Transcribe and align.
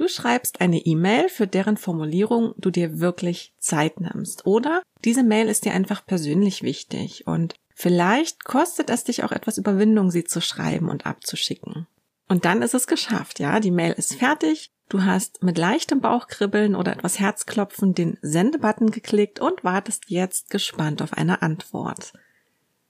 Du 0.00 0.08
schreibst 0.08 0.62
eine 0.62 0.78
E-Mail, 0.78 1.28
für 1.28 1.46
deren 1.46 1.76
Formulierung 1.76 2.54
du 2.56 2.70
dir 2.70 3.00
wirklich 3.00 3.52
Zeit 3.58 4.00
nimmst. 4.00 4.46
Oder 4.46 4.80
diese 5.04 5.22
Mail 5.22 5.46
ist 5.46 5.66
dir 5.66 5.74
einfach 5.74 6.06
persönlich 6.06 6.62
wichtig 6.62 7.26
und 7.26 7.54
vielleicht 7.74 8.44
kostet 8.44 8.88
es 8.88 9.04
dich 9.04 9.24
auch 9.24 9.30
etwas 9.30 9.58
Überwindung, 9.58 10.10
sie 10.10 10.24
zu 10.24 10.40
schreiben 10.40 10.88
und 10.88 11.04
abzuschicken. 11.04 11.86
Und 12.28 12.46
dann 12.46 12.62
ist 12.62 12.72
es 12.72 12.86
geschafft, 12.86 13.40
ja, 13.40 13.60
die 13.60 13.70
Mail 13.70 13.92
ist 13.92 14.14
fertig, 14.14 14.70
du 14.88 15.04
hast 15.04 15.42
mit 15.42 15.58
leichtem 15.58 16.00
Bauchkribbeln 16.00 16.76
oder 16.76 16.92
etwas 16.92 17.18
Herzklopfen 17.18 17.92
den 17.92 18.16
Sendebutton 18.22 18.92
geklickt 18.92 19.38
und 19.38 19.64
wartest 19.64 20.04
jetzt 20.06 20.48
gespannt 20.48 21.02
auf 21.02 21.12
eine 21.12 21.42
Antwort. 21.42 22.14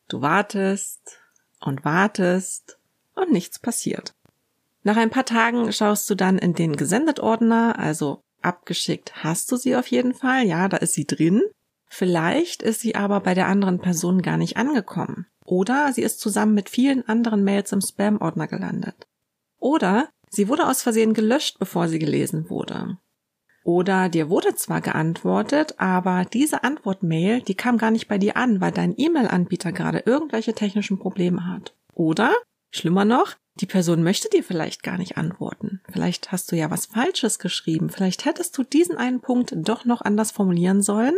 Du 0.06 0.22
wartest 0.22 1.18
und 1.58 1.84
wartest 1.84 2.79
und 3.16 3.32
nichts 3.32 3.58
passiert. 3.58 4.14
Nach 4.82 4.96
ein 4.96 5.10
paar 5.10 5.26
Tagen 5.26 5.72
schaust 5.72 6.08
du 6.08 6.14
dann 6.14 6.38
in 6.38 6.54
den 6.54 6.76
Gesendet-Ordner, 6.76 7.78
also 7.78 8.23
abgeschickt 8.42 9.22
hast 9.22 9.52
du 9.52 9.56
sie 9.56 9.77
auf 9.77 9.86
jeden 9.88 10.14
Fall, 10.14 10.46
ja, 10.46 10.68
da 10.68 10.78
ist 10.78 10.95
sie 10.95 11.06
drin. 11.06 11.42
Vielleicht 11.88 12.62
ist 12.62 12.80
sie 12.80 12.95
aber 12.95 13.20
bei 13.20 13.34
der 13.34 13.48
anderen 13.48 13.80
Person 13.80 14.22
gar 14.22 14.36
nicht 14.36 14.56
angekommen. 14.56 15.27
Oder 15.45 15.92
sie 15.92 16.02
ist 16.02 16.20
zusammen 16.20 16.55
mit 16.55 16.70
vielen 16.70 17.06
anderen 17.08 17.42
Mails 17.42 17.72
im 17.72 17.80
Spam-Ordner 17.80 18.46
gelandet. 18.46 19.06
Oder 19.58 20.08
sie 20.30 20.48
wurde 20.48 20.66
aus 20.69 20.83
Versehen 20.83 21.12
gelöscht, 21.12 21.58
bevor 21.58 21.88
sie 21.88 21.98
gelesen 21.98 22.48
wurde. 22.48 22.97
Oder 23.64 24.08
dir 24.08 24.30
wurde 24.30 24.55
zwar 24.55 24.80
geantwortet, 24.80 25.74
aber 25.78 26.24
diese 26.24 26.64
Antwortmail, 26.64 27.42
die 27.42 27.55
kam 27.55 27.77
gar 27.77 27.91
nicht 27.91 28.08
bei 28.08 28.16
dir 28.16 28.36
an, 28.36 28.60
weil 28.60 28.72
dein 28.72 28.94
E-Mail-Anbieter 28.97 29.72
gerade 29.72 30.05
irgendwelche 30.06 30.55
technischen 30.55 30.98
Probleme 30.98 31.47
hat. 31.47 31.74
Oder, 31.92 32.33
schlimmer 32.70 33.05
noch, 33.05 33.36
die 33.56 33.66
Person 33.66 34.02
möchte 34.02 34.28
dir 34.28 34.45
vielleicht 34.45 34.82
gar 34.82 34.96
nicht 34.96 35.16
antworten. 35.16 35.80
Vielleicht 35.91 36.32
hast 36.32 36.50
du 36.50 36.56
ja 36.56 36.70
was 36.70 36.86
Falsches 36.86 37.38
geschrieben. 37.38 37.91
Vielleicht 37.91 38.24
hättest 38.24 38.56
du 38.56 38.62
diesen 38.62 38.96
einen 38.96 39.20
Punkt 39.20 39.52
doch 39.56 39.84
noch 39.84 40.02
anders 40.02 40.30
formulieren 40.30 40.83
sollen. 40.83 41.14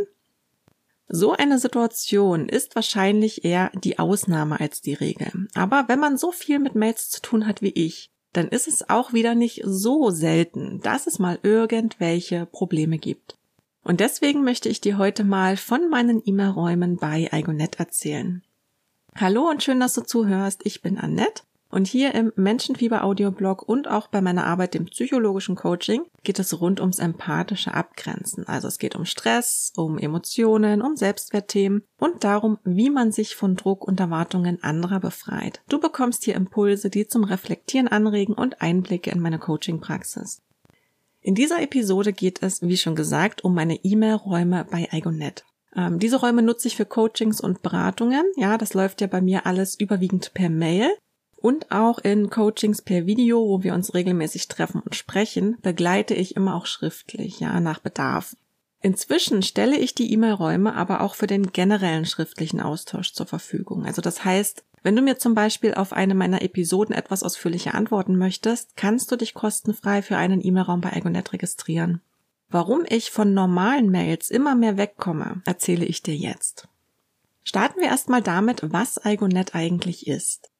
So 1.09 1.33
eine 1.33 1.59
Situation 1.59 2.49
ist 2.49 2.75
wahrscheinlich 2.75 3.45
eher 3.45 3.71
die 3.75 3.99
Ausnahme 3.99 4.59
als 4.61 4.81
die 4.81 4.95
Regel. 4.95 5.47
Aber 5.55 5.85
wenn 5.89 6.01
man 6.01 6.17
so 6.17 6.33
viel 6.33 6.59
mit 6.59 6.75
Mails 6.75 7.11
zu 7.11 7.21
tun 7.21 7.47
hat 7.47 7.61
wie 7.61 7.73
ich, 7.73 8.11
dann 8.33 8.49
ist 8.49 8.67
es 8.67 8.89
auch 8.89 9.13
wieder 9.13 9.35
nicht 9.35 9.61
so 9.65 10.11
selten, 10.11 10.81
dass 10.81 11.07
es 11.07 11.19
mal 11.19 11.39
irgendwelche 11.43 12.47
Probleme 12.47 12.97
gibt. 12.97 13.37
Und 13.85 14.01
deswegen 14.01 14.43
möchte 14.43 14.71
ich 14.71 14.81
dir 14.81 14.97
heute 14.97 15.23
mal 15.23 15.59
von 15.59 15.91
meinen 15.91 16.23
E-Mail-Räumen 16.25 16.97
bei 16.97 17.29
Igonet 17.31 17.79
erzählen. 17.79 18.43
Hallo 19.15 19.51
und 19.51 19.63
schön, 19.63 19.81
dass 19.81 19.93
du 19.93 20.01
zuhörst. 20.01 20.63
Ich 20.65 20.81
bin 20.81 20.97
Annette 20.97 21.43
und 21.73 21.87
hier 21.87 22.15
im 22.15 22.33
Menschenfieber 22.37 23.03
Audioblog 23.03 23.63
und 23.67 23.89
auch 23.89 24.07
bei 24.07 24.21
meiner 24.21 24.45
Arbeit 24.45 24.75
im 24.75 24.85
psychologischen 24.85 25.57
Coaching 25.57 26.03
geht 26.23 26.39
es 26.39 26.61
rund 26.61 26.81
ums 26.81 26.99
empathische 26.99 27.73
Abgrenzen. 27.73 28.47
Also 28.47 28.69
es 28.69 28.79
geht 28.79 28.95
um 28.95 29.07
Stress, 29.07 29.73
um 29.75 29.99
Emotionen, 29.99 30.83
um 30.83 30.97
Selbstwertthemen 30.97 31.83
und 31.99 32.25
darum, 32.25 32.59
wie 32.65 32.91
man 32.91 33.11
sich 33.11 33.35
von 33.35 33.57
Druck 33.57 33.89
und 33.89 33.99
Erwartungen 33.99 34.63
anderer 34.63 35.01
befreit. 35.01 35.63
Du 35.69 35.81
bekommst 35.81 36.25
hier 36.25 36.35
Impulse, 36.35 36.91
die 36.91 37.09
zum 37.09 37.25
Reflektieren 37.25 37.89
anregen 37.89 38.35
und 38.35 38.61
Einblicke 38.61 39.11
in 39.11 39.21
meine 39.21 39.39
Coaching-Praxis. 39.39 40.43
In 41.23 41.35
dieser 41.35 41.63
Episode 41.63 42.13
geht 42.13 42.43
es, 42.43 42.61
wie 42.61 42.77
schon 42.77 42.97
gesagt, 42.97 43.45
um 43.45 43.55
meine 43.55 43.77
E-Mail-Räume 43.77 44.67
bei 44.71 44.89
Igonet. 44.93 45.47
Ähm, 45.75 45.99
diese 45.99 46.21
Räume 46.21 46.43
nutze 46.43 46.69
ich 46.69 46.77
für 46.77 46.85
Coachings 46.85 47.41
und 47.41 47.63
Beratungen. 47.63 48.25
Ja, 48.37 48.59
das 48.59 48.75
läuft 48.75 49.01
ja 49.01 49.07
bei 49.07 49.23
mir 49.23 49.47
alles 49.47 49.79
überwiegend 49.81 50.35
per 50.35 50.51
Mail. 50.51 50.91
Und 51.43 51.73
auch 51.73 51.99
in 51.99 52.31
Coachings 52.31 52.83
per 52.83 53.05
Video, 53.05 53.41
wo 53.41 53.65
wir 53.65 53.75
uns 53.75 53.95
regelmäßig 53.95 54.47
treffen 54.47 54.81
und 54.81 54.95
sprechen, 54.95 55.59
begleite 55.61 56.15
ich 56.15 56.37
immer 56.37 56.55
auch 56.55 56.67
schriftlich, 56.67 57.41
ja, 57.41 57.59
nach 57.59 57.81
Bedarf. 57.81 58.37
Inzwischen 58.81 59.43
stelle 59.43 59.77
ich 59.77 59.93
die 59.97 60.13
E-Mail-Räume 60.13 60.73
aber 60.73 61.01
auch 61.01 61.17
für 61.17 61.27
den 61.27 61.51
generellen 61.51 62.05
schriftlichen 62.05 62.61
Austausch 62.61 63.13
zur 63.13 63.27
Verfügung. 63.27 63.85
Also 63.85 64.01
das 64.01 64.25
heißt, 64.25 64.63
wenn 64.85 64.95
du 64.95 65.03
mir 65.03 65.19
zum 65.19 65.35
Beispiel 65.35 65.75
auf 65.75 65.93
eine 65.93 66.15
meiner 66.15 66.43
Episoden 66.43 66.95
etwas 66.95 67.25
ausführlicher 67.25 67.75
antworten 67.75 68.17
möchtest, 68.17 68.77
kannst 68.77 69.11
du 69.11 69.17
dich 69.17 69.35
kostenfrei 69.35 70.01
für 70.03 70.17
einen 70.17 70.45
E-Mail-Raum 70.45 70.81
bei 70.81 70.93
Igonet 70.95 71.33
registrieren. 71.33 72.03
Warum 72.51 72.85
ich 72.89 73.11
von 73.11 73.35
normalen 73.35 73.91
Mails 73.91 74.31
immer 74.31 74.55
mehr 74.55 74.77
wegkomme, 74.77 75.43
erzähle 75.45 75.87
ich 75.87 76.05
dir 76.05 76.15
jetzt. 76.15 76.69
Starten 77.43 77.81
wir 77.81 77.89
erstmal 77.89 78.23
damit, 78.23 78.73
was 78.73 79.01
Igonet 79.05 79.57
eigentlich 79.57 80.07
ist. 80.07 80.52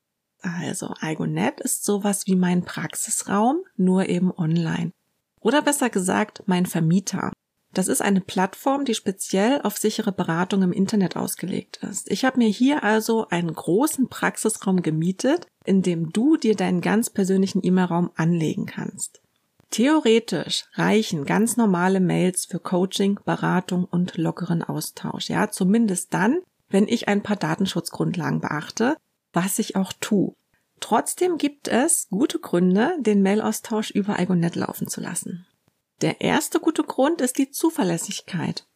Also 0.43 0.93
Igonet 1.01 1.61
ist 1.61 1.85
sowas 1.85 2.27
wie 2.27 2.37
mein 2.37 2.65
Praxisraum, 2.65 3.63
nur 3.77 4.09
eben 4.09 4.33
online. 4.37 4.93
Oder 5.41 5.63
besser 5.63 5.89
gesagt, 5.89 6.43
mein 6.47 6.67
Vermieter. 6.67 7.33
Das 7.73 7.89
ist 7.89 8.03
eine 8.03 8.21
Plattform, 8.21 8.85
die 8.85 8.95
speziell 8.95 9.63
auf 9.63 9.79
sichere 9.79 10.13
Beratung 10.13 10.63
im 10.63 10.73
Internet 10.73 11.17
ausgelegt 11.17 11.79
ist. 11.83 12.11
Ich 12.11 12.25
habe 12.25 12.39
mir 12.39 12.49
hier 12.49 12.83
also 12.83 13.29
einen 13.29 13.53
großen 13.53 14.09
Praxisraum 14.09 14.83
gemietet, 14.83 15.47
in 15.65 15.81
dem 15.81 16.11
du 16.11 16.37
dir 16.37 16.55
deinen 16.55 16.83
ganz 16.83 17.09
persönlichen 17.09 17.65
E-Mail-Raum 17.65 18.11
anlegen 18.15 18.67
kannst. 18.67 19.23
Theoretisch 19.71 20.67
reichen 20.75 21.25
ganz 21.25 21.57
normale 21.57 22.01
Mails 22.01 22.45
für 22.45 22.59
Coaching, 22.59 23.19
Beratung 23.25 23.85
und 23.85 24.19
lockeren 24.19 24.63
Austausch. 24.63 25.31
Ja, 25.31 25.51
zumindest 25.51 26.13
dann, 26.13 26.41
wenn 26.69 26.87
ich 26.87 27.09
ein 27.09 27.23
paar 27.23 27.37
Datenschutzgrundlagen 27.37 28.43
beachte, 28.43 28.97
was 29.33 29.59
ich 29.59 29.77
auch 29.77 29.93
tue. 30.01 30.35
Trotzdem 30.81 31.39
gibt 31.39 31.69
es 31.69 32.09
gute 32.11 32.41
Gründe, 32.41 32.97
den 32.99 33.23
Mailaustausch 33.23 33.91
über 33.91 34.19
Igonet 34.19 34.57
laufen 34.57 34.89
zu 34.89 35.01
lassen. 35.01 35.47
Der 36.01 36.21
erste 36.21 36.59
gute 36.59 36.83
Grund 36.83 37.21
ist 37.21 37.39
die 37.39 37.51
Zuverlässigkeit. 37.51 38.67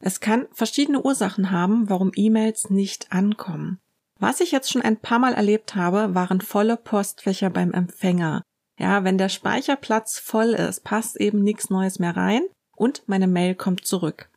Es 0.00 0.18
kann 0.18 0.48
verschiedene 0.52 1.02
Ursachen 1.02 1.52
haben, 1.52 1.88
warum 1.88 2.10
E-Mails 2.16 2.70
nicht 2.70 3.12
ankommen. 3.12 3.78
Was 4.18 4.40
ich 4.40 4.50
jetzt 4.50 4.70
schon 4.70 4.82
ein 4.82 4.96
paar 4.96 5.20
Mal 5.20 5.34
erlebt 5.34 5.76
habe, 5.76 6.14
waren 6.14 6.40
volle 6.40 6.76
Postfächer 6.76 7.50
beim 7.50 7.72
Empfänger. 7.72 8.42
Ja, 8.78 9.04
wenn 9.04 9.18
der 9.18 9.28
Speicherplatz 9.28 10.18
voll 10.18 10.54
ist, 10.54 10.82
passt 10.82 11.16
eben 11.20 11.42
nichts 11.42 11.70
Neues 11.70 12.00
mehr 12.00 12.16
rein 12.16 12.42
und 12.76 13.04
meine 13.06 13.28
Mail 13.28 13.54
kommt 13.54 13.86
zurück. 13.86 14.28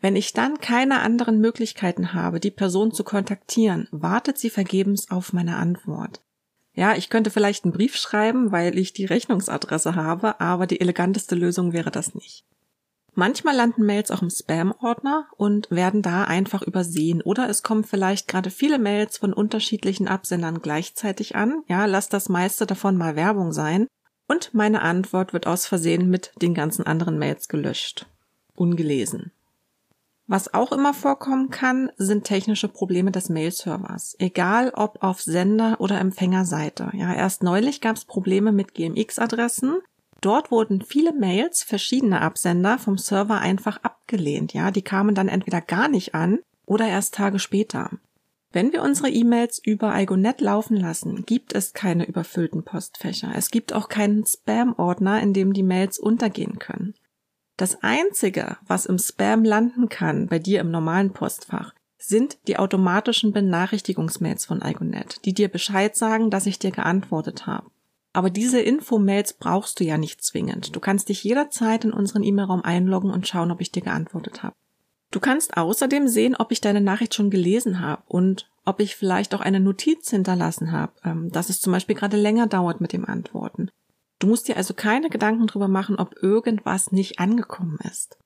Wenn 0.00 0.14
ich 0.14 0.32
dann 0.32 0.58
keine 0.58 1.00
anderen 1.00 1.40
Möglichkeiten 1.40 2.12
habe, 2.14 2.38
die 2.38 2.52
Person 2.52 2.92
zu 2.92 3.02
kontaktieren, 3.02 3.88
wartet 3.90 4.38
sie 4.38 4.50
vergebens 4.50 5.10
auf 5.10 5.32
meine 5.32 5.56
Antwort. 5.56 6.20
Ja, 6.72 6.94
ich 6.94 7.10
könnte 7.10 7.30
vielleicht 7.30 7.64
einen 7.64 7.72
Brief 7.72 7.96
schreiben, 7.96 8.52
weil 8.52 8.78
ich 8.78 8.92
die 8.92 9.04
Rechnungsadresse 9.04 9.96
habe, 9.96 10.40
aber 10.40 10.68
die 10.68 10.80
eleganteste 10.80 11.34
Lösung 11.34 11.72
wäre 11.72 11.90
das 11.90 12.14
nicht. 12.14 12.44
Manchmal 13.14 13.56
landen 13.56 13.84
Mails 13.84 14.12
auch 14.12 14.22
im 14.22 14.30
Spam-Ordner 14.30 15.26
und 15.36 15.68
werden 15.72 16.02
da 16.02 16.22
einfach 16.22 16.62
übersehen 16.62 17.20
oder 17.20 17.48
es 17.48 17.64
kommen 17.64 17.82
vielleicht 17.82 18.28
gerade 18.28 18.50
viele 18.50 18.78
Mails 18.78 19.18
von 19.18 19.32
unterschiedlichen 19.32 20.06
Absendern 20.06 20.62
gleichzeitig 20.62 21.34
an. 21.34 21.64
Ja, 21.66 21.86
lass 21.86 22.08
das 22.08 22.28
meiste 22.28 22.64
davon 22.64 22.96
mal 22.96 23.16
Werbung 23.16 23.50
sein 23.50 23.88
und 24.28 24.54
meine 24.54 24.82
Antwort 24.82 25.32
wird 25.32 25.48
aus 25.48 25.66
Versehen 25.66 26.08
mit 26.08 26.30
den 26.40 26.54
ganzen 26.54 26.86
anderen 26.86 27.18
Mails 27.18 27.48
gelöscht. 27.48 28.06
Ungelesen. 28.54 29.32
Was 30.30 30.52
auch 30.52 30.72
immer 30.72 30.92
vorkommen 30.92 31.48
kann, 31.48 31.90
sind 31.96 32.24
technische 32.24 32.68
Probleme 32.68 33.10
des 33.10 33.30
Mail-Servers. 33.30 34.14
Egal 34.18 34.72
ob 34.74 35.02
auf 35.02 35.22
Sender- 35.22 35.80
oder 35.80 35.98
Empfängerseite. 35.98 36.90
Ja, 36.92 37.14
erst 37.14 37.42
neulich 37.42 37.80
gab 37.80 37.96
es 37.96 38.04
Probleme 38.04 38.52
mit 38.52 38.74
GMX-Adressen. 38.74 39.78
Dort 40.20 40.50
wurden 40.50 40.82
viele 40.82 41.14
Mails 41.14 41.62
verschiedener 41.62 42.20
Absender 42.20 42.76
vom 42.78 42.98
Server 42.98 43.38
einfach 43.38 43.82
abgelehnt. 43.82 44.52
Ja, 44.52 44.70
die 44.70 44.82
kamen 44.82 45.14
dann 45.14 45.28
entweder 45.28 45.62
gar 45.62 45.88
nicht 45.88 46.14
an 46.14 46.40
oder 46.66 46.86
erst 46.86 47.14
Tage 47.14 47.38
später. 47.38 47.90
Wenn 48.52 48.72
wir 48.72 48.82
unsere 48.82 49.08
E-Mails 49.08 49.58
über 49.64 49.98
Igonet 49.98 50.42
laufen 50.42 50.76
lassen, 50.76 51.24
gibt 51.24 51.54
es 51.54 51.72
keine 51.72 52.06
überfüllten 52.06 52.64
Postfächer. 52.64 53.32
Es 53.34 53.50
gibt 53.50 53.72
auch 53.72 53.88
keinen 53.88 54.26
Spam-Ordner, 54.26 55.22
in 55.22 55.32
dem 55.32 55.54
die 55.54 55.62
Mails 55.62 55.98
untergehen 55.98 56.58
können. 56.58 56.94
Das 57.58 57.82
Einzige, 57.82 58.56
was 58.68 58.86
im 58.86 59.00
Spam 59.00 59.42
landen 59.42 59.88
kann, 59.88 60.28
bei 60.28 60.38
dir 60.38 60.60
im 60.60 60.70
normalen 60.70 61.12
Postfach, 61.12 61.74
sind 61.98 62.38
die 62.46 62.56
automatischen 62.56 63.32
Benachrichtigungsmails 63.32 64.46
von 64.46 64.62
Igonet, 64.64 65.24
die 65.24 65.34
dir 65.34 65.48
Bescheid 65.48 65.96
sagen, 65.96 66.30
dass 66.30 66.46
ich 66.46 66.60
dir 66.60 66.70
geantwortet 66.70 67.48
habe. 67.48 67.66
Aber 68.12 68.30
diese 68.30 68.60
Infomails 68.60 69.32
brauchst 69.32 69.80
du 69.80 69.84
ja 69.84 69.98
nicht 69.98 70.22
zwingend. 70.22 70.76
Du 70.76 70.78
kannst 70.78 71.08
dich 71.08 71.24
jederzeit 71.24 71.84
in 71.84 71.92
unseren 71.92 72.22
E-Mail-Raum 72.22 72.62
einloggen 72.62 73.10
und 73.10 73.26
schauen, 73.26 73.50
ob 73.50 73.60
ich 73.60 73.72
dir 73.72 73.82
geantwortet 73.82 74.44
habe. 74.44 74.54
Du 75.10 75.18
kannst 75.18 75.56
außerdem 75.56 76.06
sehen, 76.06 76.36
ob 76.36 76.52
ich 76.52 76.60
deine 76.60 76.80
Nachricht 76.80 77.16
schon 77.16 77.28
gelesen 77.28 77.80
habe 77.80 78.04
und 78.06 78.48
ob 78.64 78.78
ich 78.78 78.94
vielleicht 78.94 79.34
auch 79.34 79.40
eine 79.40 79.58
Notiz 79.58 80.10
hinterlassen 80.10 80.70
habe, 80.70 80.92
ähm, 81.04 81.32
dass 81.32 81.50
es 81.50 81.60
zum 81.60 81.72
Beispiel 81.72 81.96
gerade 81.96 82.16
länger 82.16 82.46
dauert 82.46 82.80
mit 82.80 82.92
dem 82.92 83.04
Antworten. 83.04 83.68
Du 84.18 84.26
musst 84.26 84.48
dir 84.48 84.56
also 84.56 84.74
keine 84.74 85.10
Gedanken 85.10 85.46
drüber 85.46 85.68
machen, 85.68 85.96
ob 85.96 86.22
irgendwas 86.22 86.92
nicht 86.92 87.20
angekommen 87.20 87.78
ist. 87.90 88.18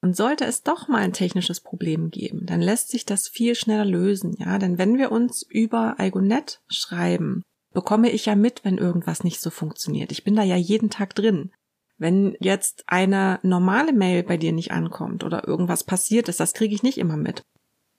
Und 0.00 0.16
sollte 0.16 0.44
es 0.44 0.62
doch 0.62 0.86
mal 0.86 0.98
ein 0.98 1.12
technisches 1.12 1.60
Problem 1.60 2.10
geben, 2.10 2.46
dann 2.46 2.60
lässt 2.60 2.90
sich 2.90 3.04
das 3.04 3.26
viel 3.26 3.54
schneller 3.54 3.84
lösen, 3.84 4.36
ja, 4.38 4.58
denn 4.58 4.78
wenn 4.78 4.96
wir 4.96 5.10
uns 5.10 5.42
über 5.42 5.96
Igonet 5.98 6.60
schreiben, 6.68 7.42
bekomme 7.72 8.10
ich 8.10 8.26
ja 8.26 8.36
mit, 8.36 8.64
wenn 8.64 8.78
irgendwas 8.78 9.24
nicht 9.24 9.40
so 9.40 9.50
funktioniert. 9.50 10.12
Ich 10.12 10.22
bin 10.22 10.36
da 10.36 10.42
ja 10.42 10.56
jeden 10.56 10.90
Tag 10.90 11.14
drin. 11.14 11.52
Wenn 11.96 12.36
jetzt 12.38 12.84
eine 12.86 13.40
normale 13.42 13.92
Mail 13.92 14.22
bei 14.22 14.36
dir 14.36 14.52
nicht 14.52 14.70
ankommt 14.70 15.24
oder 15.24 15.48
irgendwas 15.48 15.82
passiert 15.82 16.28
ist, 16.28 16.38
das 16.38 16.54
kriege 16.54 16.74
ich 16.74 16.84
nicht 16.84 16.98
immer 16.98 17.16
mit. 17.16 17.42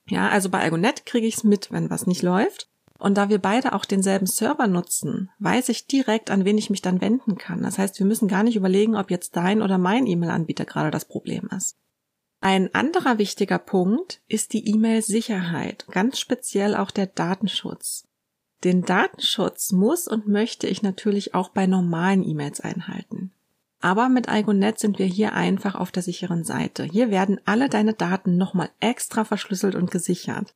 Ja, 0.08 0.30
also 0.30 0.48
bei 0.48 0.60
Algonet 0.60 1.04
kriege 1.04 1.26
ich 1.26 1.36
es 1.36 1.44
mit, 1.44 1.70
wenn 1.70 1.90
was 1.90 2.06
nicht 2.06 2.22
läuft. 2.22 2.69
Und 3.00 3.16
da 3.16 3.30
wir 3.30 3.38
beide 3.38 3.72
auch 3.72 3.86
denselben 3.86 4.26
Server 4.26 4.66
nutzen, 4.66 5.30
weiß 5.38 5.70
ich 5.70 5.86
direkt, 5.86 6.30
an 6.30 6.44
wen 6.44 6.58
ich 6.58 6.68
mich 6.68 6.82
dann 6.82 7.00
wenden 7.00 7.38
kann. 7.38 7.62
Das 7.62 7.78
heißt, 7.78 7.98
wir 7.98 8.06
müssen 8.06 8.28
gar 8.28 8.42
nicht 8.42 8.56
überlegen, 8.56 8.94
ob 8.94 9.10
jetzt 9.10 9.36
dein 9.36 9.62
oder 9.62 9.78
mein 9.78 10.06
E-Mail-Anbieter 10.06 10.66
gerade 10.66 10.90
das 10.90 11.06
Problem 11.06 11.48
ist. 11.56 11.76
Ein 12.42 12.74
anderer 12.74 13.18
wichtiger 13.18 13.58
Punkt 13.58 14.20
ist 14.28 14.52
die 14.52 14.68
E-Mail-Sicherheit, 14.68 15.86
ganz 15.90 16.18
speziell 16.18 16.76
auch 16.76 16.90
der 16.90 17.06
Datenschutz. 17.06 18.06
Den 18.64 18.82
Datenschutz 18.82 19.72
muss 19.72 20.06
und 20.06 20.28
möchte 20.28 20.66
ich 20.66 20.82
natürlich 20.82 21.34
auch 21.34 21.48
bei 21.48 21.66
normalen 21.66 22.22
E-Mails 22.22 22.60
einhalten. 22.60 23.32
Aber 23.80 24.10
mit 24.10 24.26
Igonet 24.30 24.78
sind 24.78 24.98
wir 24.98 25.06
hier 25.06 25.32
einfach 25.32 25.74
auf 25.74 25.90
der 25.90 26.02
sicheren 26.02 26.44
Seite. 26.44 26.84
Hier 26.84 27.10
werden 27.10 27.40
alle 27.46 27.70
deine 27.70 27.94
Daten 27.94 28.36
nochmal 28.36 28.68
extra 28.78 29.24
verschlüsselt 29.24 29.74
und 29.74 29.90
gesichert. 29.90 30.54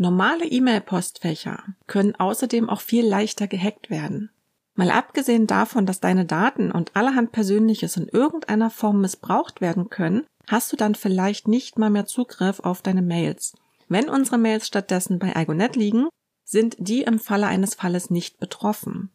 Normale 0.00 0.46
E-Mail-Postfächer 0.46 1.64
können 1.88 2.14
außerdem 2.14 2.70
auch 2.70 2.80
viel 2.80 3.04
leichter 3.04 3.48
gehackt 3.48 3.90
werden. 3.90 4.30
Mal 4.76 4.92
abgesehen 4.92 5.48
davon, 5.48 5.86
dass 5.86 5.98
deine 5.98 6.24
Daten 6.24 6.70
und 6.70 6.94
allerhand 6.94 7.32
Persönliches 7.32 7.96
in 7.96 8.06
irgendeiner 8.06 8.70
Form 8.70 9.00
missbraucht 9.00 9.60
werden 9.60 9.90
können, 9.90 10.24
hast 10.46 10.72
du 10.72 10.76
dann 10.76 10.94
vielleicht 10.94 11.48
nicht 11.48 11.80
mal 11.80 11.90
mehr 11.90 12.06
Zugriff 12.06 12.60
auf 12.60 12.80
deine 12.80 13.02
Mails. 13.02 13.54
Wenn 13.88 14.08
unsere 14.08 14.38
Mails 14.38 14.68
stattdessen 14.68 15.18
bei 15.18 15.32
Igonet 15.34 15.74
liegen, 15.74 16.06
sind 16.44 16.76
die 16.78 17.02
im 17.02 17.18
Falle 17.18 17.48
eines 17.48 17.74
Falles 17.74 18.08
nicht 18.08 18.38
betroffen. 18.38 19.10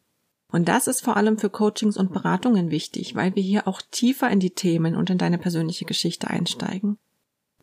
Und 0.52 0.68
das 0.68 0.88
ist 0.88 1.02
vor 1.02 1.16
allem 1.16 1.38
für 1.38 1.50
Coachings 1.50 1.96
und 1.96 2.12
Beratungen 2.12 2.72
wichtig, 2.72 3.16
weil 3.16 3.34
wir 3.36 3.42
hier 3.42 3.68
auch 3.70 3.82
tiefer 3.90 4.30
in 4.30 4.42
die 4.42 4.54
Themen 4.54 4.98
und 4.98 5.10
in 5.10 5.18
deine 5.18 5.38
persönliche 5.38 5.86
Geschichte 5.86 6.28
einsteigen. 6.28 6.98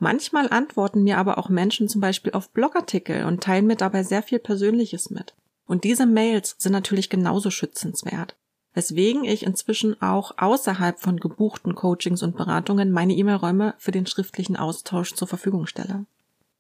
Manchmal 0.03 0.49
antworten 0.49 1.03
mir 1.03 1.19
aber 1.19 1.37
auch 1.37 1.51
Menschen 1.51 1.87
zum 1.87 2.01
Beispiel 2.01 2.33
auf 2.33 2.51
Blogartikel 2.51 3.27
und 3.27 3.43
teilen 3.43 3.67
mir 3.67 3.77
dabei 3.77 4.03
sehr 4.03 4.23
viel 4.23 4.39
Persönliches 4.39 5.11
mit. 5.11 5.35
Und 5.67 5.85
diese 5.85 6.07
Mails 6.07 6.57
sind 6.59 6.73
natürlich 6.73 7.11
genauso 7.11 7.51
schützenswert. 7.51 8.35
Weswegen 8.73 9.25
ich 9.25 9.43
inzwischen 9.43 10.01
auch 10.01 10.39
außerhalb 10.39 10.99
von 10.99 11.21
gebuchten 11.21 11.75
Coachings 11.75 12.23
und 12.23 12.35
Beratungen 12.35 12.93
meine 12.93 13.15
E-Mail-Räume 13.15 13.75
für 13.77 13.91
den 13.91 14.07
schriftlichen 14.07 14.57
Austausch 14.57 15.15
zur 15.15 15.29
Verfügung 15.29 15.67
stelle. 15.67 16.07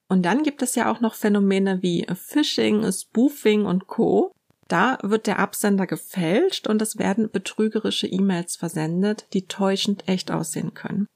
Und 0.06 0.22
dann 0.26 0.42
gibt 0.42 0.60
es 0.60 0.74
ja 0.74 0.92
auch 0.92 1.00
noch 1.00 1.14
Phänomene 1.14 1.82
wie 1.82 2.06
Phishing, 2.14 2.92
Spoofing 2.92 3.64
und 3.64 3.86
Co. 3.86 4.32
Da 4.68 4.98
wird 5.02 5.26
der 5.26 5.38
Absender 5.38 5.86
gefälscht 5.86 6.66
und 6.66 6.82
es 6.82 6.98
werden 6.98 7.30
betrügerische 7.30 8.06
E-Mails 8.06 8.56
versendet, 8.56 9.26
die 9.32 9.46
täuschend 9.46 10.06
echt 10.08 10.30
aussehen 10.30 10.74
können. 10.74 11.06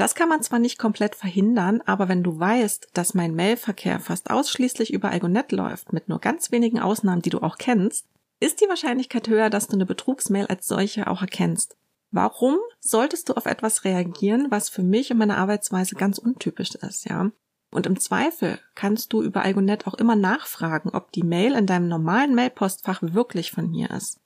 Das 0.00 0.14
kann 0.14 0.30
man 0.30 0.42
zwar 0.42 0.58
nicht 0.58 0.78
komplett 0.78 1.14
verhindern, 1.14 1.82
aber 1.84 2.08
wenn 2.08 2.22
du 2.22 2.38
weißt, 2.38 2.88
dass 2.94 3.12
mein 3.12 3.34
Mailverkehr 3.34 4.00
fast 4.00 4.30
ausschließlich 4.30 4.94
über 4.94 5.10
Algonet 5.10 5.52
läuft, 5.52 5.92
mit 5.92 6.08
nur 6.08 6.20
ganz 6.20 6.50
wenigen 6.50 6.80
Ausnahmen, 6.80 7.20
die 7.20 7.28
du 7.28 7.40
auch 7.40 7.58
kennst, 7.58 8.06
ist 8.40 8.62
die 8.62 8.68
Wahrscheinlichkeit 8.70 9.28
höher, 9.28 9.50
dass 9.50 9.66
du 9.66 9.74
eine 9.74 9.84
Betrugsmail 9.84 10.46
als 10.46 10.66
solche 10.66 11.06
auch 11.06 11.20
erkennst. 11.20 11.76
Warum 12.10 12.56
solltest 12.80 13.28
du 13.28 13.34
auf 13.34 13.44
etwas 13.44 13.84
reagieren, 13.84 14.46
was 14.48 14.70
für 14.70 14.82
mich 14.82 15.10
und 15.10 15.18
meine 15.18 15.36
Arbeitsweise 15.36 15.96
ganz 15.96 16.16
untypisch 16.16 16.76
ist, 16.76 17.06
ja? 17.06 17.30
Und 17.70 17.84
im 17.84 18.00
Zweifel 18.00 18.58
kannst 18.74 19.12
du 19.12 19.22
über 19.22 19.42
Algonet 19.42 19.86
auch 19.86 19.92
immer 19.92 20.16
nachfragen, 20.16 20.88
ob 20.94 21.12
die 21.12 21.24
Mail 21.24 21.52
in 21.52 21.66
deinem 21.66 21.88
normalen 21.88 22.34
Mailpostfach 22.34 23.02
wirklich 23.02 23.52
von 23.52 23.70
mir 23.70 23.90
ist. 23.90 24.18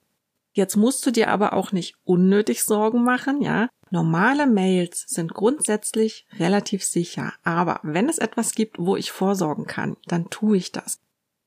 Jetzt 0.53 0.77
musst 0.77 1.05
du 1.05 1.11
dir 1.11 1.31
aber 1.31 1.53
auch 1.53 1.73
nicht 1.73 1.97
unnötig 2.05 2.63
Sorgen 2.63 3.03
machen, 3.03 3.43
ja. 3.43 3.69
Normale 3.95 4.49
Mails 4.49 5.05
sind 5.07 5.35
grundsätzlich 5.35 6.27
relativ 6.41 6.83
sicher, 6.83 7.33
aber 7.45 7.79
wenn 7.85 8.09
es 8.09 8.19
etwas 8.19 8.57
gibt, 8.57 8.81
wo 8.81 8.97
ich 8.97 9.13
vorsorgen 9.13 9.67
kann, 9.67 9.97
dann 10.09 10.31
tue 10.31 10.57
ich 10.57 10.73
das. 10.73 10.99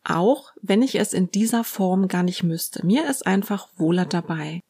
Auch 0.06 0.54
wenn 0.62 0.82
ich 0.82 0.96
es 0.96 1.12
in 1.12 1.30
dieser 1.30 1.66
Form 1.66 2.08
gar 2.08 2.24
nicht 2.24 2.44
müsste. 2.44 2.86
Mir 2.86 3.10
ist 3.10 3.28
einfach 3.28 3.68
wohler 3.76 4.06
dabei. 4.06 4.64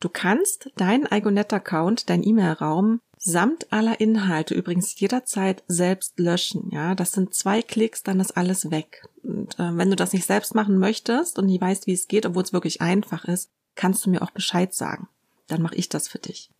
Du 0.00 0.08
kannst 0.08 0.70
deinen 0.76 1.06
Igonet-Account, 1.10 2.08
dein 2.08 2.22
E-Mail-Raum, 2.22 3.02
samt 3.18 3.70
aller 3.70 4.00
Inhalte 4.00 4.54
übrigens 4.54 4.98
jederzeit 4.98 5.62
selbst 5.68 6.18
löschen. 6.18 6.70
Ja, 6.72 6.94
das 6.94 7.12
sind 7.12 7.34
zwei 7.34 7.60
Klicks, 7.60 8.02
dann 8.02 8.20
ist 8.20 8.34
alles 8.34 8.70
weg. 8.70 9.06
Und 9.22 9.58
äh, 9.58 9.76
wenn 9.76 9.90
du 9.90 9.96
das 9.96 10.14
nicht 10.14 10.24
selbst 10.24 10.54
machen 10.54 10.78
möchtest 10.78 11.38
und 11.38 11.44
nie 11.44 11.60
weißt, 11.60 11.86
wie 11.86 11.92
es 11.92 12.08
geht, 12.08 12.24
obwohl 12.24 12.44
es 12.44 12.54
wirklich 12.54 12.80
einfach 12.80 13.26
ist, 13.26 13.50
kannst 13.74 14.06
du 14.06 14.10
mir 14.10 14.22
auch 14.22 14.30
Bescheid 14.30 14.72
sagen. 14.72 15.06
Dann 15.48 15.60
mache 15.60 15.74
ich 15.74 15.90
das 15.90 16.08
für 16.08 16.18
dich. 16.18 16.50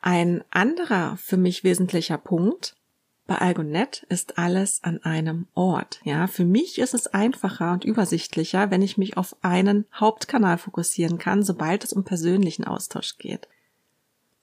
Ein 0.00 0.44
anderer 0.50 1.16
für 1.16 1.36
mich 1.36 1.64
wesentlicher 1.64 2.18
Punkt 2.18 2.74
bei 3.28 3.36
Algonet 3.36 4.06
ist 4.08 4.38
alles 4.38 4.82
an 4.82 5.02
einem 5.02 5.48
Ort. 5.54 6.00
Ja, 6.02 6.28
für 6.28 6.46
mich 6.46 6.78
ist 6.78 6.94
es 6.94 7.08
einfacher 7.08 7.72
und 7.72 7.84
übersichtlicher, 7.84 8.70
wenn 8.70 8.80
ich 8.80 8.96
mich 8.96 9.18
auf 9.18 9.36
einen 9.42 9.84
Hauptkanal 9.92 10.56
fokussieren 10.56 11.18
kann, 11.18 11.42
sobald 11.42 11.84
es 11.84 11.92
um 11.92 12.04
persönlichen 12.04 12.64
Austausch 12.64 13.18
geht. 13.18 13.46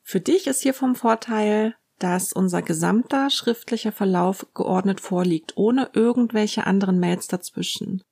Für 0.03 0.19
dich 0.19 0.45
ist 0.45 0.61
hier 0.61 0.75
vom 0.75 0.93
Vorteil, 0.93 1.75
dass 1.97 2.31
unser 2.31 2.61
gesamter 2.61 3.31
schriftlicher 3.31 3.91
Verlauf 3.91 4.45
geordnet 4.53 5.01
vorliegt, 5.01 5.57
ohne 5.57 5.89
irgendwelche 5.93 6.67
anderen 6.67 6.99
Mails 6.99 7.27
dazwischen. 7.27 8.03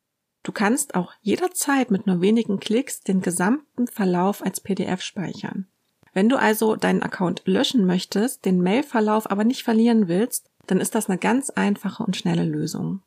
Du 0.42 0.52
kannst 0.52 0.96
auch 0.96 1.14
jederzeit 1.22 1.92
mit 1.92 2.08
nur 2.08 2.20
wenigen 2.20 2.60
Klicks 2.60 3.02
den 3.02 3.22
gesamten 3.22 3.86
Verlauf 3.86 4.44
als 4.44 4.60
PDF 4.60 5.04
speichern. 5.04 5.68
Wenn 6.14 6.30
du 6.30 6.38
also 6.38 6.76
deinen 6.76 7.02
Account 7.02 7.42
löschen 7.46 7.86
möchtest, 7.86 8.46
den 8.46 8.62
Mailverlauf 8.62 9.30
aber 9.30 9.44
nicht 9.44 9.64
verlieren 9.64 10.08
willst, 10.08 10.50
dann 10.68 10.80
ist 10.80 10.96
das 10.96 11.10
eine 11.10 11.18
ganz 11.18 11.50
einfache 11.50 12.04
und 12.04 12.16
schnelle 12.16 12.46
Lösung. 12.46 13.02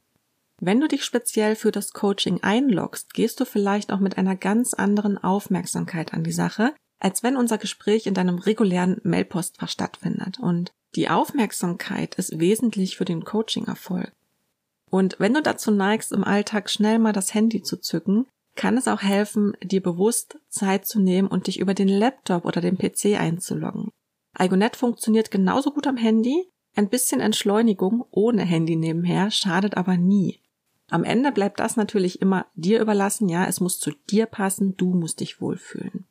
Wenn 0.58 0.80
du 0.80 0.88
dich 0.88 1.04
speziell 1.04 1.54
für 1.54 1.70
das 1.70 1.92
Coaching 1.92 2.42
einloggst, 2.42 3.14
gehst 3.14 3.40
du 3.40 3.44
vielleicht 3.44 3.92
auch 3.92 4.00
mit 4.00 4.18
einer 4.18 4.36
ganz 4.36 4.74
anderen 4.74 5.18
Aufmerksamkeit 5.18 6.14
an 6.14 6.24
die 6.24 6.32
Sache, 6.32 6.74
als 6.98 7.22
wenn 7.22 7.36
unser 7.36 7.58
Gespräch 7.58 8.06
in 8.06 8.14
deinem 8.14 8.38
regulären 8.38 9.00
Mailpostfach 9.04 9.68
stattfindet. 9.68 10.38
Und 10.38 10.72
die 10.94 11.10
Aufmerksamkeit 11.10 12.14
ist 12.14 12.40
wesentlich 12.40 12.96
für 12.96 13.04
den 13.04 13.24
Coaching-Erfolg. 13.24 14.12
Und 14.90 15.16
wenn 15.18 15.34
du 15.34 15.42
dazu 15.42 15.70
neigst, 15.70 16.12
im 16.12 16.24
Alltag 16.24 16.70
schnell 16.70 16.98
mal 16.98 17.12
das 17.12 17.34
Handy 17.34 17.62
zu 17.62 17.76
zücken, 17.76 18.26
kann 18.56 18.76
es 18.76 18.88
auch 18.88 19.02
helfen, 19.02 19.56
dir 19.62 19.82
bewusst 19.82 20.38
Zeit 20.48 20.86
zu 20.86 21.00
nehmen 21.00 21.28
und 21.28 21.46
dich 21.46 21.60
über 21.60 21.74
den 21.74 21.88
Laptop 21.88 22.44
oder 22.44 22.60
den 22.60 22.78
PC 22.78 23.18
einzuloggen. 23.18 23.90
Igonet 24.38 24.76
funktioniert 24.76 25.30
genauso 25.30 25.70
gut 25.70 25.86
am 25.86 25.96
Handy. 25.96 26.48
Ein 26.74 26.88
bisschen 26.88 27.20
Entschleunigung 27.20 28.04
ohne 28.10 28.42
Handy 28.42 28.76
nebenher 28.76 29.30
schadet 29.30 29.76
aber 29.76 29.96
nie. 29.96 30.40
Am 30.88 31.04
Ende 31.04 31.32
bleibt 31.32 31.58
das 31.60 31.76
natürlich 31.76 32.20
immer 32.20 32.46
dir 32.54 32.80
überlassen, 32.80 33.28
ja, 33.28 33.46
es 33.46 33.60
muss 33.60 33.80
zu 33.80 33.92
dir 34.10 34.26
passen, 34.26 34.76
du 34.76 34.94
musst 34.94 35.20
dich 35.20 35.40
wohlfühlen. 35.40 36.04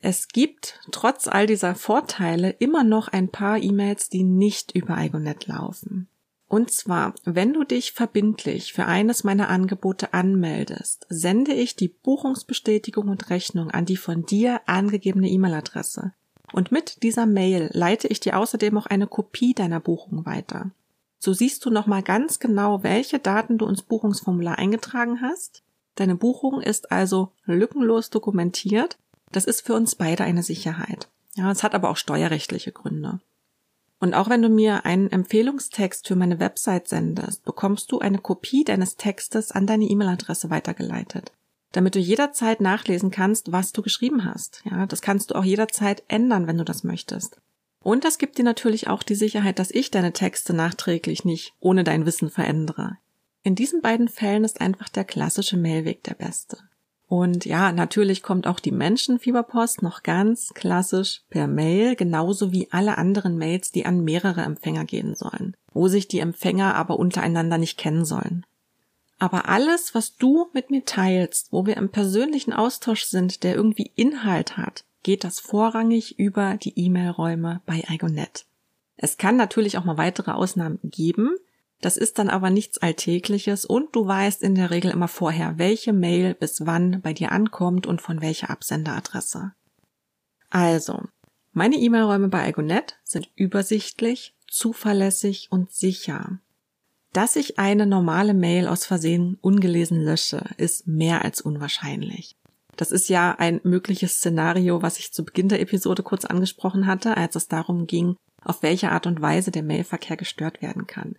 Es 0.00 0.28
gibt 0.28 0.80
trotz 0.92 1.26
all 1.26 1.46
dieser 1.46 1.74
Vorteile 1.74 2.50
immer 2.50 2.84
noch 2.84 3.08
ein 3.08 3.28
paar 3.28 3.58
E-Mails, 3.58 4.08
die 4.08 4.22
nicht 4.22 4.74
über 4.74 4.96
Igonet 4.98 5.46
laufen. 5.46 6.08
Und 6.48 6.70
zwar, 6.70 7.14
wenn 7.24 7.52
du 7.52 7.62
dich 7.62 7.92
verbindlich 7.92 8.72
für 8.72 8.86
eines 8.86 9.22
meiner 9.22 9.50
Angebote 9.50 10.14
anmeldest, 10.14 11.06
sende 11.10 11.52
ich 11.52 11.76
die 11.76 11.88
Buchungsbestätigung 11.88 13.08
und 13.08 13.28
Rechnung 13.28 13.70
an 13.70 13.84
die 13.84 13.98
von 13.98 14.24
dir 14.24 14.62
angegebene 14.64 15.28
E-Mail-Adresse. 15.28 16.14
Und 16.52 16.72
mit 16.72 17.02
dieser 17.02 17.26
Mail 17.26 17.68
leite 17.74 18.08
ich 18.08 18.20
dir 18.20 18.38
außerdem 18.38 18.78
auch 18.78 18.86
eine 18.86 19.06
Kopie 19.06 19.52
deiner 19.52 19.80
Buchung 19.80 20.24
weiter. 20.24 20.70
So 21.18 21.34
siehst 21.34 21.66
du 21.66 21.70
nochmal 21.70 22.02
ganz 22.02 22.38
genau, 22.38 22.82
welche 22.82 23.18
Daten 23.18 23.58
du 23.58 23.66
ins 23.66 23.82
Buchungsformular 23.82 24.56
eingetragen 24.58 25.20
hast. 25.20 25.62
Deine 25.96 26.14
Buchung 26.14 26.62
ist 26.62 26.90
also 26.92 27.32
lückenlos 27.44 28.08
dokumentiert. 28.08 28.96
Das 29.32 29.44
ist 29.44 29.66
für 29.66 29.74
uns 29.74 29.96
beide 29.96 30.24
eine 30.24 30.42
Sicherheit. 30.42 31.08
Ja, 31.34 31.50
es 31.50 31.62
hat 31.62 31.74
aber 31.74 31.90
auch 31.90 31.96
steuerrechtliche 31.98 32.72
Gründe. 32.72 33.20
Und 34.00 34.14
auch 34.14 34.28
wenn 34.28 34.42
du 34.42 34.48
mir 34.48 34.84
einen 34.84 35.10
Empfehlungstext 35.10 36.06
für 36.06 36.14
meine 36.14 36.38
Website 36.38 36.88
sendest, 36.88 37.44
bekommst 37.44 37.90
du 37.90 37.98
eine 37.98 38.18
Kopie 38.18 38.64
deines 38.64 38.96
Textes 38.96 39.50
an 39.50 39.66
deine 39.66 39.86
E-Mail-Adresse 39.86 40.50
weitergeleitet, 40.50 41.32
damit 41.72 41.96
du 41.96 41.98
jederzeit 41.98 42.60
nachlesen 42.60 43.10
kannst, 43.10 43.50
was 43.50 43.72
du 43.72 43.82
geschrieben 43.82 44.24
hast. 44.24 44.62
Ja, 44.70 44.86
das 44.86 45.02
kannst 45.02 45.30
du 45.30 45.34
auch 45.34 45.44
jederzeit 45.44 46.04
ändern, 46.06 46.46
wenn 46.46 46.58
du 46.58 46.64
das 46.64 46.84
möchtest. 46.84 47.40
Und 47.80 48.04
das 48.04 48.18
gibt 48.18 48.38
dir 48.38 48.44
natürlich 48.44 48.88
auch 48.88 49.02
die 49.02 49.14
Sicherheit, 49.14 49.58
dass 49.58 49.70
ich 49.70 49.90
deine 49.90 50.12
Texte 50.12 50.52
nachträglich 50.52 51.24
nicht 51.24 51.54
ohne 51.58 51.84
dein 51.84 52.06
Wissen 52.06 52.30
verändere. 52.30 52.98
In 53.42 53.54
diesen 53.54 53.80
beiden 53.80 54.08
Fällen 54.08 54.44
ist 54.44 54.60
einfach 54.60 54.88
der 54.88 55.04
klassische 55.04 55.56
Mailweg 55.56 56.02
der 56.04 56.14
beste. 56.14 56.58
Und 57.08 57.46
ja, 57.46 57.72
natürlich 57.72 58.22
kommt 58.22 58.46
auch 58.46 58.60
die 58.60 58.70
Menschenfieberpost 58.70 59.82
noch 59.82 60.02
ganz 60.02 60.52
klassisch 60.54 61.22
per 61.30 61.46
Mail, 61.46 61.96
genauso 61.96 62.52
wie 62.52 62.68
alle 62.70 62.98
anderen 62.98 63.38
Mails, 63.38 63.72
die 63.72 63.86
an 63.86 64.04
mehrere 64.04 64.42
Empfänger 64.42 64.84
gehen 64.84 65.14
sollen, 65.14 65.56
wo 65.72 65.88
sich 65.88 66.06
die 66.06 66.18
Empfänger 66.18 66.74
aber 66.74 66.98
untereinander 66.98 67.56
nicht 67.56 67.78
kennen 67.78 68.04
sollen. 68.04 68.44
Aber 69.18 69.48
alles, 69.48 69.94
was 69.94 70.16
du 70.16 70.48
mit 70.52 70.70
mir 70.70 70.84
teilst, 70.84 71.50
wo 71.50 71.66
wir 71.66 71.78
im 71.78 71.88
persönlichen 71.88 72.52
Austausch 72.52 73.04
sind, 73.04 73.42
der 73.42 73.54
irgendwie 73.54 73.90
Inhalt 73.96 74.58
hat, 74.58 74.84
geht 75.02 75.24
das 75.24 75.40
vorrangig 75.40 76.18
über 76.18 76.56
die 76.56 76.78
E-Mail-Räume 76.78 77.62
bei 77.64 77.82
Igonet. 77.88 78.44
Es 78.96 79.16
kann 79.16 79.36
natürlich 79.36 79.78
auch 79.78 79.84
mal 79.84 79.96
weitere 79.96 80.32
Ausnahmen 80.32 80.78
geben. 80.82 81.30
Das 81.80 81.96
ist 81.96 82.18
dann 82.18 82.28
aber 82.28 82.50
nichts 82.50 82.78
Alltägliches 82.78 83.64
und 83.64 83.94
du 83.94 84.06
weißt 84.06 84.42
in 84.42 84.54
der 84.54 84.70
Regel 84.70 84.90
immer 84.90 85.08
vorher, 85.08 85.58
welche 85.58 85.92
Mail 85.92 86.34
bis 86.34 86.66
wann 86.66 87.00
bei 87.00 87.12
dir 87.12 87.30
ankommt 87.30 87.86
und 87.86 88.02
von 88.02 88.20
welcher 88.20 88.50
Absenderadresse. 88.50 89.52
Also, 90.50 91.02
meine 91.52 91.76
E-Mail-Räume 91.76 92.28
bei 92.28 92.48
Igonet 92.48 92.98
sind 93.04 93.30
übersichtlich, 93.36 94.34
zuverlässig 94.48 95.48
und 95.50 95.70
sicher. 95.70 96.40
Dass 97.12 97.36
ich 97.36 97.58
eine 97.58 97.86
normale 97.86 98.34
Mail 98.34 98.66
aus 98.66 98.84
Versehen 98.84 99.38
ungelesen 99.40 100.00
lösche, 100.00 100.44
ist 100.56 100.86
mehr 100.86 101.24
als 101.24 101.40
unwahrscheinlich. 101.40 102.36
Das 102.76 102.92
ist 102.92 103.08
ja 103.08 103.34
ein 103.38 103.60
mögliches 103.64 104.18
Szenario, 104.18 104.82
was 104.82 104.98
ich 104.98 105.12
zu 105.12 105.24
Beginn 105.24 105.48
der 105.48 105.60
Episode 105.60 106.02
kurz 106.02 106.24
angesprochen 106.24 106.86
hatte, 106.86 107.16
als 107.16 107.34
es 107.34 107.48
darum 107.48 107.86
ging, 107.86 108.16
auf 108.44 108.62
welche 108.62 108.92
Art 108.92 109.06
und 109.06 109.20
Weise 109.20 109.50
der 109.50 109.62
Mailverkehr 109.62 110.16
gestört 110.16 110.62
werden 110.62 110.86
kann. 110.86 111.16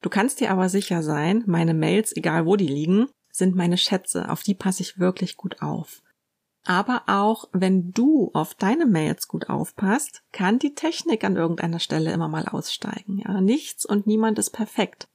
Du 0.00 0.08
kannst 0.08 0.40
dir 0.40 0.50
aber 0.50 0.68
sicher 0.68 1.02
sein, 1.02 1.42
meine 1.46 1.74
Mails, 1.74 2.16
egal 2.16 2.46
wo 2.46 2.56
die 2.56 2.68
liegen, 2.68 3.08
sind 3.32 3.56
meine 3.56 3.78
Schätze, 3.78 4.30
auf 4.30 4.42
die 4.42 4.54
passe 4.54 4.82
ich 4.82 4.98
wirklich 4.98 5.36
gut 5.36 5.60
auf. 5.62 6.02
Aber 6.64 7.04
auch 7.06 7.48
wenn 7.52 7.92
du 7.92 8.30
auf 8.34 8.54
deine 8.54 8.84
Mails 8.84 9.26
gut 9.26 9.48
aufpasst, 9.48 10.22
kann 10.32 10.58
die 10.58 10.74
Technik 10.74 11.24
an 11.24 11.36
irgendeiner 11.36 11.78
Stelle 11.78 12.12
immer 12.12 12.28
mal 12.28 12.46
aussteigen. 12.46 13.22
Ja, 13.24 13.40
nichts 13.40 13.86
und 13.86 14.06
niemand 14.06 14.38
ist 14.38 14.50
perfekt. 14.50 15.08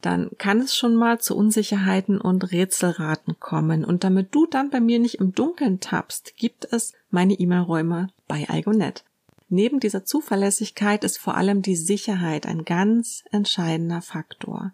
Dann 0.00 0.30
kann 0.38 0.60
es 0.60 0.76
schon 0.76 0.94
mal 0.94 1.20
zu 1.20 1.36
Unsicherheiten 1.36 2.20
und 2.20 2.52
Rätselraten 2.52 3.38
kommen. 3.38 3.84
Und 3.84 4.04
damit 4.04 4.34
du 4.34 4.46
dann 4.46 4.70
bei 4.70 4.80
mir 4.80 4.98
nicht 4.98 5.16
im 5.16 5.34
Dunkeln 5.34 5.80
tappst, 5.80 6.36
gibt 6.36 6.72
es 6.72 6.94
meine 7.10 7.34
E-Mail-Räume 7.34 8.08
bei 8.28 8.46
Igonet. 8.48 9.04
Neben 9.52 9.80
dieser 9.80 10.04
Zuverlässigkeit 10.04 11.02
ist 11.02 11.18
vor 11.18 11.36
allem 11.36 11.60
die 11.60 11.74
Sicherheit 11.74 12.46
ein 12.46 12.64
ganz 12.64 13.24
entscheidender 13.32 14.00
Faktor. 14.00 14.72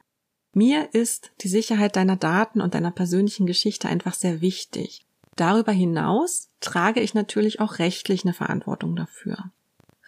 Mir 0.52 0.92
ist 0.92 1.32
die 1.40 1.48
Sicherheit 1.48 1.96
deiner 1.96 2.16
Daten 2.16 2.60
und 2.60 2.74
deiner 2.74 2.90
persönlichen 2.90 3.46
Geschichte 3.46 3.88
einfach 3.88 4.12
sehr 4.12 4.42
wichtig. 4.42 5.06
Darüber 5.34 5.72
hinaus 5.72 6.50
trage 6.60 7.00
ich 7.00 7.14
natürlich 7.14 7.58
auch 7.58 7.78
rechtlich 7.78 8.24
eine 8.24 8.34
Verantwortung 8.34 8.96
dafür. 8.96 9.50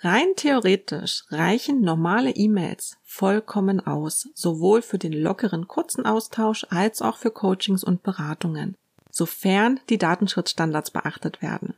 Rein 0.01 0.29
theoretisch 0.37 1.25
reichen 1.31 1.81
normale 1.81 2.31
E-Mails 2.31 2.99
vollkommen 3.03 3.85
aus, 3.85 4.29
sowohl 4.35 4.83
für 4.83 4.99
den 4.99 5.13
lockeren 5.13 5.67
kurzen 5.67 6.05
Austausch 6.05 6.67
als 6.69 7.01
auch 7.01 7.17
für 7.17 7.31
Coachings 7.31 7.83
und 7.83 8.03
Beratungen, 8.03 8.77
sofern 9.11 9.81
die 9.89 9.99
Datenschutzstandards 9.99 10.91
beachtet 10.91 11.41
werden. 11.41 11.75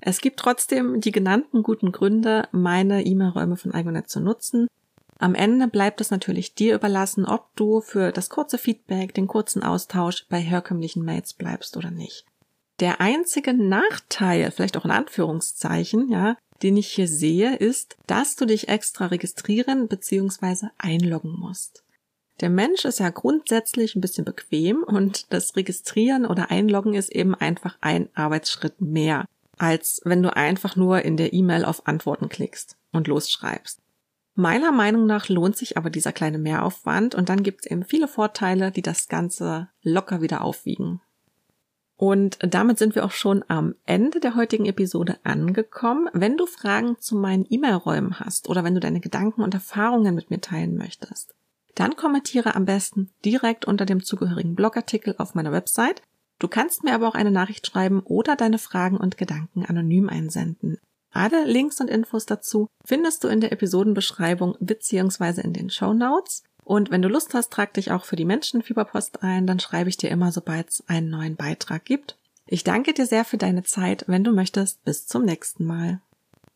Es 0.00 0.20
gibt 0.20 0.38
trotzdem 0.38 1.00
die 1.00 1.12
genannten 1.12 1.62
guten 1.62 1.92
Gründe, 1.92 2.48
meine 2.52 3.04
E-Mail-Räume 3.04 3.56
von 3.56 3.74
Igonet 3.74 4.08
zu 4.08 4.20
nutzen. 4.20 4.68
Am 5.18 5.34
Ende 5.34 5.68
bleibt 5.68 6.00
es 6.00 6.10
natürlich 6.10 6.54
dir 6.54 6.74
überlassen, 6.74 7.24
ob 7.24 7.54
du 7.56 7.80
für 7.80 8.12
das 8.12 8.28
kurze 8.28 8.58
Feedback, 8.58 9.14
den 9.14 9.26
kurzen 9.26 9.62
Austausch 9.62 10.26
bei 10.28 10.38
herkömmlichen 10.38 11.04
Mails 11.04 11.32
bleibst 11.32 11.76
oder 11.76 11.90
nicht. 11.90 12.26
Der 12.80 13.00
einzige 13.00 13.54
Nachteil, 13.54 14.50
vielleicht 14.50 14.76
auch 14.76 14.84
in 14.84 14.90
Anführungszeichen, 14.90 16.10
ja, 16.10 16.36
den 16.62 16.76
ich 16.76 16.88
hier 16.88 17.08
sehe, 17.08 17.56
ist, 17.56 17.96
dass 18.06 18.36
du 18.36 18.44
dich 18.44 18.68
extra 18.68 19.06
registrieren 19.06 19.88
bzw. 19.88 20.68
einloggen 20.76 21.32
musst. 21.38 21.84
Der 22.40 22.50
Mensch 22.50 22.84
ist 22.84 23.00
ja 23.00 23.08
grundsätzlich 23.08 23.96
ein 23.96 24.02
bisschen 24.02 24.26
bequem 24.26 24.82
und 24.82 25.32
das 25.32 25.56
Registrieren 25.56 26.26
oder 26.26 26.50
Einloggen 26.50 26.92
ist 26.92 27.10
eben 27.10 27.34
einfach 27.34 27.78
ein 27.80 28.10
Arbeitsschritt 28.14 28.82
mehr 28.82 29.24
als 29.56 30.00
wenn 30.04 30.22
du 30.22 30.34
einfach 30.34 30.76
nur 30.76 31.02
in 31.02 31.16
der 31.16 31.32
E-Mail 31.32 31.64
auf 31.64 31.86
Antworten 31.86 32.28
klickst 32.28 32.76
und 32.92 33.08
losschreibst. 33.08 33.80
Meiner 34.34 34.70
Meinung 34.70 35.06
nach 35.06 35.30
lohnt 35.30 35.56
sich 35.56 35.78
aber 35.78 35.88
dieser 35.88 36.12
kleine 36.12 36.38
Mehraufwand 36.38 37.14
und 37.14 37.30
dann 37.30 37.42
gibt 37.42 37.64
es 37.64 37.70
eben 37.70 37.84
viele 37.84 38.06
Vorteile, 38.06 38.70
die 38.70 38.82
das 38.82 39.08
Ganze 39.08 39.68
locker 39.82 40.20
wieder 40.20 40.42
aufwiegen. 40.42 41.00
Und 41.96 42.38
damit 42.42 42.78
sind 42.78 42.94
wir 42.94 43.06
auch 43.06 43.12
schon 43.12 43.42
am 43.48 43.74
Ende 43.86 44.20
der 44.20 44.34
heutigen 44.34 44.66
Episode 44.66 45.16
angekommen. 45.24 46.10
Wenn 46.12 46.36
du 46.36 46.44
Fragen 46.44 46.98
zu 47.00 47.16
meinen 47.16 47.46
E-Mail-Räumen 47.48 48.20
hast 48.20 48.50
oder 48.50 48.62
wenn 48.62 48.74
du 48.74 48.80
deine 48.80 49.00
Gedanken 49.00 49.42
und 49.42 49.54
Erfahrungen 49.54 50.14
mit 50.14 50.28
mir 50.28 50.42
teilen 50.42 50.76
möchtest, 50.76 51.34
dann 51.74 51.96
kommentiere 51.96 52.54
am 52.54 52.66
besten 52.66 53.10
direkt 53.24 53.64
unter 53.64 53.86
dem 53.86 54.02
zugehörigen 54.04 54.54
Blogartikel 54.54 55.14
auf 55.16 55.34
meiner 55.34 55.52
Website 55.52 56.02
Du 56.38 56.48
kannst 56.48 56.84
mir 56.84 56.94
aber 56.94 57.08
auch 57.08 57.14
eine 57.14 57.30
Nachricht 57.30 57.66
schreiben 57.66 58.00
oder 58.00 58.36
deine 58.36 58.58
Fragen 58.58 58.96
und 58.96 59.16
Gedanken 59.16 59.64
anonym 59.64 60.08
einsenden. 60.08 60.78
Alle 61.10 61.44
Links 61.44 61.80
und 61.80 61.88
Infos 61.88 62.26
dazu 62.26 62.68
findest 62.84 63.24
du 63.24 63.28
in 63.28 63.40
der 63.40 63.52
Episodenbeschreibung 63.52 64.56
bzw. 64.60 65.40
in 65.40 65.54
den 65.54 65.70
Show 65.70 65.94
Notes. 65.94 66.42
Und 66.62 66.90
wenn 66.90 67.00
du 67.00 67.08
Lust 67.08 67.32
hast, 67.32 67.52
trag 67.52 67.72
dich 67.74 67.90
auch 67.90 68.04
für 68.04 68.16
die 68.16 68.24
Menschenfieberpost 68.24 69.22
ein, 69.22 69.46
dann 69.46 69.60
schreibe 69.60 69.88
ich 69.88 69.96
dir 69.96 70.10
immer, 70.10 70.30
sobald 70.30 70.68
es 70.68 70.84
einen 70.88 71.08
neuen 71.08 71.36
Beitrag 71.36 71.84
gibt. 71.84 72.18
Ich 72.46 72.64
danke 72.64 72.92
dir 72.92 73.06
sehr 73.06 73.24
für 73.24 73.38
deine 73.38 73.62
Zeit. 73.62 74.04
Wenn 74.08 74.24
du 74.24 74.32
möchtest, 74.32 74.84
bis 74.84 75.06
zum 75.06 75.24
nächsten 75.24 75.64
Mal. 75.64 76.00